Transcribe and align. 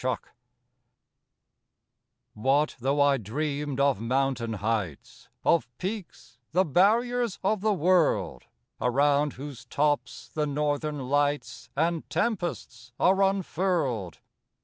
FOOTPATHS 0.01 0.31
_What 2.35 2.75
though 2.77 2.99
I 2.99 3.17
dreamed 3.17 3.79
of 3.79 4.01
mountain 4.01 4.53
heights, 4.53 5.29
Of 5.45 5.69
peaks, 5.77 6.39
the 6.53 6.65
barriers 6.65 7.37
of 7.43 7.61
the 7.61 7.73
world, 7.75 8.45
Around 8.81 9.33
whose 9.33 9.65
tops 9.65 10.31
the 10.33 10.47
Northern 10.47 11.07
Lights 11.07 11.69
And 11.75 12.09
tempests 12.09 12.93
are 12.99 13.21
unfurled! 13.21 14.21